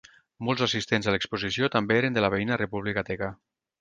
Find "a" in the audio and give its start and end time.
1.11-1.13